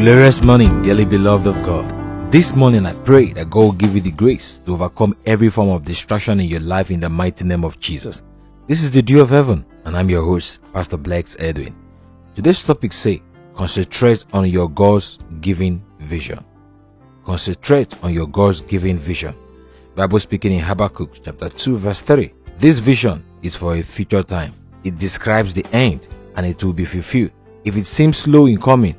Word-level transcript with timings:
Glorious 0.00 0.42
morning, 0.42 0.82
dearly 0.82 1.04
beloved 1.04 1.46
of 1.46 1.56
God. 1.56 2.32
This 2.32 2.54
morning 2.56 2.86
I 2.86 2.94
pray 3.04 3.34
that 3.34 3.50
God 3.50 3.60
will 3.60 3.72
give 3.72 3.90
you 3.90 4.00
the 4.00 4.10
grace 4.10 4.62
to 4.64 4.72
overcome 4.72 5.14
every 5.26 5.50
form 5.50 5.68
of 5.68 5.84
distraction 5.84 6.40
in 6.40 6.46
your 6.46 6.60
life 6.60 6.88
in 6.88 7.00
the 7.00 7.10
mighty 7.10 7.44
name 7.44 7.66
of 7.66 7.78
Jesus. 7.78 8.22
This 8.66 8.82
is 8.82 8.90
the 8.90 9.02
dew 9.02 9.20
of 9.20 9.28
heaven, 9.28 9.66
and 9.84 9.94
I'm 9.94 10.08
your 10.08 10.24
host, 10.24 10.60
Pastor 10.72 10.96
Blacks 10.96 11.36
Edwin. 11.38 11.76
Today's 12.34 12.64
topic 12.64 12.94
say, 12.94 13.20
concentrate 13.54 14.24
on 14.32 14.48
your 14.48 14.70
God's 14.70 15.18
given 15.42 15.82
vision. 16.08 16.42
Concentrate 17.26 17.94
on 18.02 18.14
your 18.14 18.26
God's 18.26 18.62
given 18.62 18.98
vision. 18.98 19.34
Bible 19.94 20.18
speaking 20.18 20.52
in 20.52 20.60
Habakkuk 20.60 21.10
chapter 21.22 21.50
2 21.50 21.76
verse 21.76 22.00
3. 22.00 22.32
This 22.58 22.78
vision 22.78 23.22
is 23.42 23.54
for 23.54 23.76
a 23.76 23.82
future 23.82 24.22
time. 24.22 24.54
It 24.82 24.98
describes 24.98 25.52
the 25.52 25.66
end 25.76 26.08
and 26.36 26.46
it 26.46 26.64
will 26.64 26.72
be 26.72 26.86
fulfilled. 26.86 27.32
If 27.66 27.76
it 27.76 27.84
seems 27.84 28.16
slow 28.16 28.46
in 28.46 28.62
coming, 28.62 28.96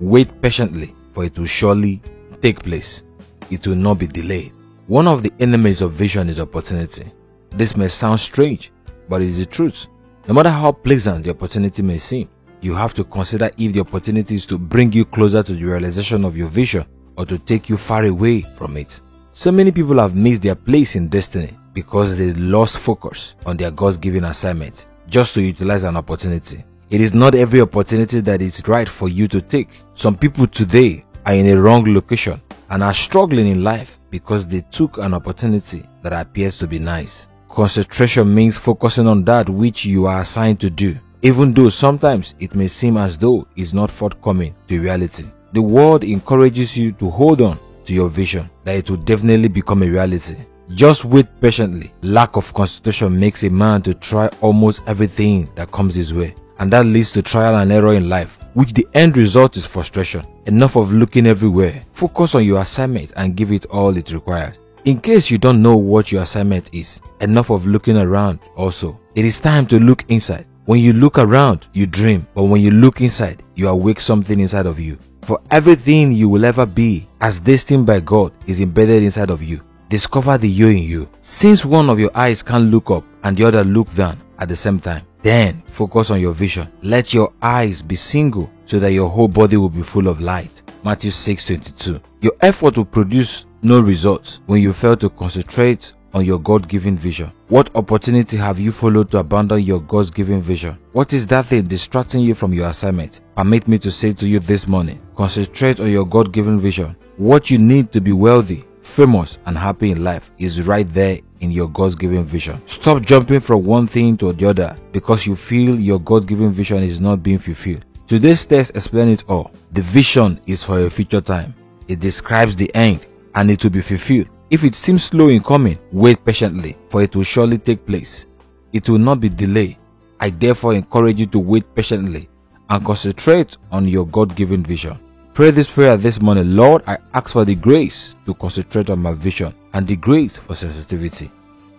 wait 0.00 0.40
patiently 0.42 0.94
for 1.12 1.24
it 1.24 1.38
will 1.38 1.46
surely 1.46 2.00
take 2.42 2.60
place. 2.60 3.02
It 3.50 3.66
will 3.66 3.76
not 3.76 3.98
be 3.98 4.06
delayed. 4.06 4.52
One 4.86 5.06
of 5.06 5.22
the 5.22 5.32
enemies 5.40 5.82
of 5.82 5.92
vision 5.92 6.28
is 6.28 6.40
opportunity. 6.40 7.12
This 7.50 7.76
may 7.76 7.88
sound 7.88 8.20
strange, 8.20 8.72
but 9.08 9.22
it 9.22 9.28
is 9.28 9.38
the 9.38 9.46
truth. 9.46 9.86
No 10.28 10.34
matter 10.34 10.50
how 10.50 10.72
pleasant 10.72 11.24
the 11.24 11.30
opportunity 11.30 11.82
may 11.82 11.98
seem, 11.98 12.28
you 12.60 12.74
have 12.74 12.94
to 12.94 13.04
consider 13.04 13.50
if 13.58 13.72
the 13.72 13.80
opportunity 13.80 14.34
is 14.34 14.46
to 14.46 14.58
bring 14.58 14.92
you 14.92 15.04
closer 15.04 15.42
to 15.42 15.54
the 15.54 15.64
realization 15.64 16.24
of 16.24 16.36
your 16.36 16.48
vision 16.48 16.86
or 17.16 17.26
to 17.26 17.38
take 17.38 17.68
you 17.68 17.76
far 17.76 18.04
away 18.04 18.44
from 18.56 18.76
it. 18.76 19.00
So 19.32 19.50
many 19.50 19.72
people 19.72 19.98
have 19.98 20.14
missed 20.14 20.42
their 20.42 20.54
place 20.54 20.94
in 20.94 21.08
destiny 21.08 21.56
because 21.72 22.16
they 22.16 22.32
lost 22.34 22.78
focus 22.78 23.36
on 23.46 23.56
their 23.56 23.70
God's 23.70 23.96
given 23.96 24.24
assignment 24.24 24.86
just 25.08 25.34
to 25.34 25.42
utilize 25.42 25.82
an 25.82 25.96
opportunity. 25.96 26.64
It 26.90 27.00
is 27.00 27.14
not 27.14 27.36
every 27.36 27.60
opportunity 27.60 28.20
that 28.22 28.42
is 28.42 28.62
right 28.66 28.88
for 28.88 29.08
you 29.08 29.28
to 29.28 29.40
take. 29.40 29.68
Some 29.94 30.18
people 30.18 30.48
today 30.48 31.04
are 31.24 31.34
in 31.34 31.46
a 31.46 31.60
wrong 31.60 31.84
location 31.86 32.40
and 32.68 32.82
are 32.82 32.92
struggling 32.92 33.46
in 33.46 33.62
life 33.62 34.00
because 34.10 34.48
they 34.48 34.64
took 34.72 34.98
an 34.98 35.14
opportunity 35.14 35.88
that 36.02 36.12
appears 36.12 36.58
to 36.58 36.66
be 36.66 36.80
nice. 36.80 37.28
Concentration 37.48 38.34
means 38.34 38.58
focusing 38.58 39.06
on 39.06 39.24
that 39.24 39.48
which 39.48 39.84
you 39.84 40.06
are 40.06 40.22
assigned 40.22 40.58
to 40.60 40.68
do, 40.68 40.96
even 41.22 41.54
though 41.54 41.68
sometimes 41.68 42.34
it 42.40 42.56
may 42.56 42.66
seem 42.66 42.96
as 42.96 43.16
though 43.16 43.46
it's 43.54 43.72
not 43.72 43.92
forthcoming 43.92 44.56
to 44.66 44.80
reality. 44.80 45.26
The 45.52 45.62
world 45.62 46.02
encourages 46.02 46.76
you 46.76 46.90
to 46.92 47.08
hold 47.08 47.40
on 47.40 47.60
to 47.86 47.94
your 47.94 48.08
vision, 48.08 48.50
that 48.64 48.74
it 48.74 48.90
will 48.90 48.96
definitely 49.04 49.48
become 49.48 49.84
a 49.84 49.88
reality. 49.88 50.34
Just 50.74 51.04
wait 51.04 51.26
patiently. 51.40 51.92
Lack 52.02 52.34
of 52.34 52.52
concentration 52.52 53.18
makes 53.18 53.44
a 53.44 53.50
man 53.50 53.82
to 53.82 53.94
try 53.94 54.26
almost 54.40 54.82
everything 54.88 55.48
that 55.54 55.70
comes 55.70 55.94
his 55.94 56.12
way, 56.12 56.34
and 56.60 56.70
that 56.72 56.84
leads 56.84 57.10
to 57.12 57.22
trial 57.22 57.56
and 57.56 57.72
error 57.72 57.94
in 57.94 58.08
life, 58.08 58.38
which 58.54 58.74
the 58.74 58.86
end 58.94 59.16
result 59.16 59.56
is 59.56 59.66
frustration. 59.66 60.24
Enough 60.46 60.76
of 60.76 60.92
looking 60.92 61.26
everywhere. 61.26 61.82
Focus 61.94 62.34
on 62.34 62.44
your 62.44 62.60
assignment 62.60 63.12
and 63.16 63.34
give 63.34 63.50
it 63.50 63.66
all 63.66 63.96
it 63.96 64.12
requires. 64.12 64.56
In 64.84 65.00
case 65.00 65.30
you 65.30 65.38
don't 65.38 65.62
know 65.62 65.76
what 65.76 66.12
your 66.12 66.22
assignment 66.22 66.72
is, 66.74 67.00
enough 67.20 67.50
of 67.50 67.66
looking 67.66 67.96
around 67.96 68.40
also. 68.56 69.00
It 69.14 69.24
is 69.24 69.40
time 69.40 69.66
to 69.68 69.78
look 69.78 70.04
inside. 70.08 70.46
When 70.66 70.80
you 70.80 70.92
look 70.92 71.18
around, 71.18 71.66
you 71.72 71.86
dream, 71.86 72.26
but 72.34 72.44
when 72.44 72.60
you 72.60 72.70
look 72.70 73.00
inside, 73.00 73.42
you 73.54 73.66
awake 73.68 74.00
something 74.00 74.38
inside 74.38 74.66
of 74.66 74.78
you. 74.78 74.98
For 75.26 75.40
everything 75.50 76.12
you 76.12 76.28
will 76.28 76.44
ever 76.44 76.66
be, 76.66 77.08
as 77.20 77.40
destined 77.40 77.86
by 77.86 78.00
God, 78.00 78.32
is 78.46 78.60
embedded 78.60 79.02
inside 79.02 79.30
of 79.30 79.42
you. 79.42 79.60
Discover 79.88 80.38
the 80.38 80.48
you 80.48 80.68
in 80.68 80.78
you. 80.78 81.08
Since 81.20 81.64
one 81.64 81.90
of 81.90 81.98
your 81.98 82.10
eyes 82.14 82.42
can't 82.42 82.70
look 82.70 82.90
up 82.90 83.04
and 83.24 83.36
the 83.36 83.46
other 83.46 83.64
look 83.64 83.92
down 83.94 84.18
at 84.38 84.48
the 84.48 84.56
same 84.56 84.78
time, 84.78 85.04
then 85.22 85.62
focus 85.76 86.10
on 86.10 86.20
your 86.20 86.34
vision. 86.34 86.68
Let 86.82 87.12
your 87.12 87.32
eyes 87.42 87.82
be 87.82 87.96
single 87.96 88.50
so 88.66 88.78
that 88.80 88.92
your 88.92 89.08
whole 89.08 89.28
body 89.28 89.56
will 89.56 89.70
be 89.70 89.82
full 89.82 90.08
of 90.08 90.20
light. 90.20 90.62
Matthew 90.84 91.10
6:22. 91.10 92.00
Your 92.20 92.32
effort 92.40 92.76
will 92.76 92.84
produce 92.86 93.46
no 93.62 93.80
results 93.80 94.40
when 94.46 94.62
you 94.62 94.72
fail 94.72 94.96
to 94.96 95.10
concentrate 95.10 95.92
on 96.12 96.24
your 96.24 96.40
God-given 96.40 96.98
vision. 96.98 97.30
What 97.48 97.70
opportunity 97.74 98.36
have 98.36 98.58
you 98.58 98.72
followed 98.72 99.10
to 99.10 99.18
abandon 99.18 99.60
your 99.62 99.80
God-given 99.80 100.42
vision? 100.42 100.76
What 100.92 101.12
is 101.12 101.26
that 101.28 101.46
thing 101.46 101.64
distracting 101.64 102.22
you 102.22 102.34
from 102.34 102.52
your 102.52 102.68
assignment? 102.68 103.20
Permit 103.36 103.68
me 103.68 103.78
to 103.78 103.90
say 103.90 104.12
to 104.14 104.26
you 104.26 104.40
this 104.40 104.66
morning, 104.66 105.00
concentrate 105.16 105.78
on 105.78 105.90
your 105.90 106.06
God-given 106.06 106.60
vision. 106.60 106.96
What 107.16 107.50
you 107.50 107.58
need 107.58 107.92
to 107.92 108.00
be 108.00 108.12
wealthy, 108.12 108.64
famous 108.96 109.38
and 109.46 109.56
happy 109.56 109.92
in 109.92 110.02
life 110.02 110.30
is 110.38 110.66
right 110.66 110.92
there 110.92 111.20
in 111.40 111.50
your 111.50 111.68
God's 111.68 111.94
given 111.94 112.24
vision. 112.24 112.60
Stop 112.66 113.02
jumping 113.02 113.40
from 113.40 113.64
one 113.64 113.86
thing 113.86 114.16
to 114.18 114.32
the 114.32 114.48
other 114.48 114.76
because 114.92 115.26
you 115.26 115.36
feel 115.36 115.78
your 115.78 115.98
God 115.98 116.28
given 116.28 116.52
vision 116.52 116.82
is 116.82 117.00
not 117.00 117.22
being 117.22 117.38
fulfilled. 117.38 117.84
Today's 118.06 118.44
text 118.46 118.72
explains 118.74 119.22
it 119.22 119.28
all. 119.28 119.50
The 119.72 119.82
vision 119.82 120.40
is 120.46 120.62
for 120.62 120.84
a 120.84 120.90
future 120.90 121.20
time. 121.20 121.54
It 121.88 122.00
describes 122.00 122.56
the 122.56 122.74
end 122.74 123.06
and 123.34 123.50
it 123.50 123.62
will 123.62 123.70
be 123.70 123.82
fulfilled. 123.82 124.28
If 124.50 124.64
it 124.64 124.74
seems 124.74 125.04
slow 125.04 125.28
in 125.28 125.42
coming, 125.42 125.78
wait 125.92 126.24
patiently, 126.24 126.76
for 126.90 127.02
it 127.02 127.14
will 127.14 127.24
surely 127.24 127.58
take 127.58 127.86
place. 127.86 128.26
It 128.72 128.88
will 128.88 128.98
not 128.98 129.20
be 129.20 129.28
delayed. 129.28 129.78
I 130.18 130.30
therefore 130.30 130.74
encourage 130.74 131.18
you 131.18 131.26
to 131.26 131.38
wait 131.38 131.64
patiently 131.74 132.28
and 132.68 132.84
concentrate 132.84 133.56
on 133.70 133.88
your 133.88 134.06
God 134.06 134.36
given 134.36 134.64
vision. 134.64 134.98
Pray 135.34 135.52
this 135.52 135.70
prayer 135.70 135.96
this 135.96 136.20
morning. 136.20 136.56
Lord, 136.56 136.82
I 136.86 136.98
ask 137.14 137.32
for 137.32 137.44
the 137.44 137.54
grace 137.54 138.14
to 138.26 138.34
concentrate 138.34 138.90
on 138.90 138.98
my 138.98 139.14
vision 139.14 139.54
and 139.72 139.86
the 139.86 139.96
grace 139.96 140.38
for 140.38 140.54
sensitivity. 140.54 141.30